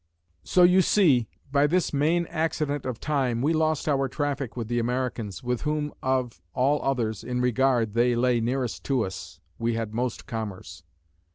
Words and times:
So 0.43 0.63
you 0.63 0.81
see, 0.81 1.27
by 1.51 1.67
this 1.67 1.93
main 1.93 2.25
accident 2.25 2.87
of 2.87 2.99
time, 2.99 3.39
we 3.43 3.53
lost 3.53 3.87
our 3.87 4.07
traffic 4.09 4.57
with 4.57 4.67
the 4.67 4.79
Americans, 4.79 5.43
with 5.43 5.61
whom 5.61 5.93
of, 6.01 6.41
all 6.55 6.81
others, 6.81 7.23
in 7.23 7.39
regard 7.39 7.93
they 7.93 8.15
lay 8.15 8.39
nearest 8.41 8.83
to 8.85 9.05
us, 9.05 9.39
we 9.59 9.75
had 9.75 9.93
most 9.93 10.25
commerce. 10.25 10.81